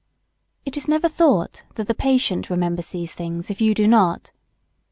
]It 0.65 0.77
is 0.77 0.87
never 0.87 1.07
thought 1.07 1.63
that 1.75 1.85
the 1.85 1.93
patient 1.93 2.49
remembers 2.49 2.87
these 2.89 3.13
things 3.13 3.51
if 3.51 3.61
you 3.61 3.75
do 3.75 3.87
not. 3.87 4.31